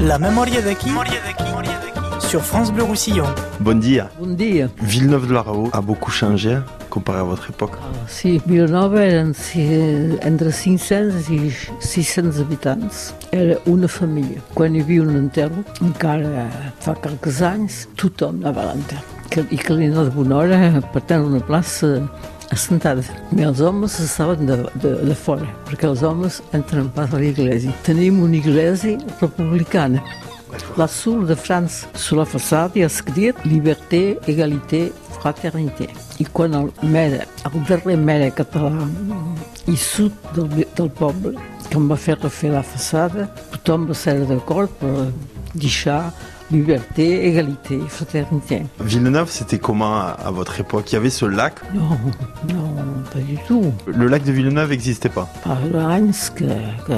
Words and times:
La 0.00 0.18
memòria 0.18 0.60
d'aquí 0.60 0.90
sur 2.20 2.42
France 2.42 2.72
Bleu 2.72 2.84
Roussillon. 2.86 3.26
Bon 3.60 3.78
dia. 3.78 4.08
Bon 4.18 4.34
dia. 4.34 4.68
Villeneuve 4.82 5.26
de 5.28 5.32
la 5.34 5.42
Raho 5.42 5.68
a 5.72 5.80
beaucoup 5.80 6.10
changé 6.10 6.58
comparé 6.90 7.20
à 7.20 7.22
votre 7.22 7.50
époque. 7.50 7.72
Sí, 8.08 8.40
Vilanova 8.46 9.04
eren 9.04 9.32
si- 9.34 10.18
entre 10.22 10.50
500 10.52 11.30
i 11.30 11.52
600 11.80 12.40
habitants. 12.40 13.14
Era 13.32 13.56
una 13.66 13.86
família. 13.88 14.40
Quan 14.54 14.74
hi 14.74 14.80
havia 14.80 15.02
un 15.02 15.16
enterro, 15.16 15.62
encara 15.80 16.48
fa 16.80 16.94
qualques 16.94 17.42
anys, 17.42 17.88
tothom 17.96 18.40
anava 18.42 18.62
a 18.62 18.74
l'enterro. 18.74 19.46
I 19.50 19.58
anava 19.90 20.04
de 20.04 20.10
bona 20.10 20.36
hora 20.36 20.80
per 20.92 21.02
tenir 21.02 21.26
una 21.26 21.40
plaça 21.40 22.00
assentada. 22.50 23.02
Meus 23.32 23.60
homens 23.60 23.98
estavam 23.98 24.36
de, 24.36 24.56
de, 24.74 25.04
de 25.04 25.14
fora, 25.14 25.46
porque 25.64 25.86
os 25.86 26.02
homens 26.02 26.42
entram 26.52 26.88
para 26.88 27.16
a 27.16 27.22
igreja. 27.22 27.72
Temos 27.82 28.26
uma 28.26 28.36
igreja 28.36 28.98
republicana. 29.20 30.02
Lá 30.76 30.86
sul 30.86 31.26
da 31.26 31.36
França, 31.36 31.86
sur 31.94 32.18
la 32.18 32.24
façade, 32.24 32.82
a 32.82 32.88
seguir, 32.88 33.34
liberté, 33.44 34.18
égalité, 34.26 34.92
fraternité. 35.20 35.88
E 36.18 36.24
quando 36.24 36.72
a 37.44 37.48
governo 37.48 38.32
catalã 38.32 38.88
e 39.66 39.76
sul 39.76 40.10
do, 40.32 40.46
do 40.46 40.90
povo, 40.90 41.34
como 41.72 41.92
a 41.92 41.96
ferro 41.96 42.30
fez 42.30 42.54
a 42.54 42.62
façada, 42.62 43.26
tothom 43.50 43.86
va 43.86 43.94
ser 43.94 44.24
corpo 44.46 44.86
de 45.54 45.60
deixar 45.60 46.14
Liberté, 46.50 47.26
Égalité, 47.26 47.80
Fraternité. 47.88 48.62
Villeneuve, 48.80 49.30
c'était 49.30 49.58
comment 49.58 49.96
à, 49.96 50.30
votre 50.30 50.60
époque? 50.60 50.92
Il 50.92 50.94
y 50.94 50.98
avait 50.98 51.10
ce 51.10 51.26
lac? 51.26 51.54
Non, 51.74 51.98
non, 52.48 52.74
pas 53.12 53.18
du 53.18 53.36
tout. 53.46 53.72
Le 53.86 54.06
lac 54.06 54.22
de 54.24 54.32
Villeneuve 54.32 54.70
n'existait 54.70 55.08
pas? 55.08 55.28
Que 55.44 56.94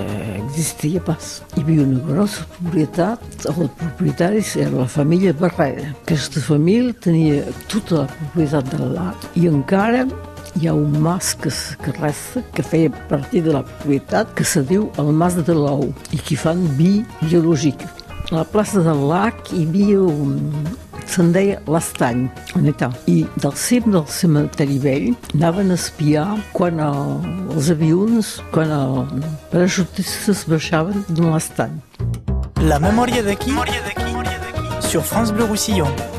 existia 0.49 1.01
pas. 1.01 1.43
Hi 1.57 1.63
havia 1.63 1.83
una 1.83 1.99
grossa 2.07 2.45
propietat, 2.59 3.21
els 3.49 3.71
propietaris 3.81 4.55
era 4.57 4.71
la 4.71 4.87
família 4.87 5.33
Barrera. 5.33 5.93
Aquesta 6.05 6.41
família 6.41 6.93
tenia 6.93 7.45
tota 7.69 8.05
la 8.05 8.09
propietat 8.09 8.73
del 8.75 8.93
lac 8.95 9.29
i 9.37 9.49
encara 9.49 10.07
hi 10.57 10.69
ha 10.69 10.75
un 10.75 10.97
mas 11.03 11.35
que, 11.35 11.51
que 11.83 11.93
resta, 12.01 12.43
que 12.55 12.63
feia 12.63 12.91
partir 13.09 13.43
de 13.43 13.53
la 13.53 13.63
propietat, 13.63 14.33
que 14.35 14.45
se 14.45 14.63
diu 14.67 14.89
el 14.99 15.13
Mas 15.13 15.37
de 15.37 15.55
l'Ou 15.55 15.89
i 16.13 16.19
que 16.19 16.37
fan 16.37 16.65
vi 16.79 17.05
biològic. 17.23 17.85
La 18.29 18.43
plaça 18.45 18.83
del 18.85 18.99
lac 19.09 19.49
hi 19.57 19.63
havia 19.65 20.03
un, 20.05 20.35
se'n 21.09 21.31
deia 21.33 21.63
l'estany, 21.65 22.27
on 22.59 22.69
està. 22.69 22.91
I 23.09 23.23
del 23.41 23.55
cim 23.57 23.87
del 23.95 24.05
cementeri 24.13 24.77
vell 24.83 25.07
anaven 25.31 25.73
a 25.73 25.79
espiar 25.81 26.27
quan 26.53 26.83
el, 26.85 27.17
els 27.55 27.73
avions, 27.73 28.35
quan 28.53 28.75
els 28.77 29.33
parachutistes 29.49 30.45
baixaven 30.53 31.09
de 31.09 31.25
l'estany. 31.25 31.81
La 32.69 32.77
memòria 32.85 33.25
d'aquí 33.25 33.57
sur 34.89 35.03
France 35.03 35.33
Bleu 35.33 35.49
Roussillon. 35.49 36.18